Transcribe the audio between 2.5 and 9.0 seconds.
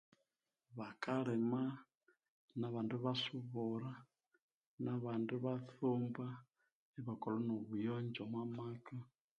nabandi ibasubura nabandi ibatsumba ibakola nobuyonjo omwamaka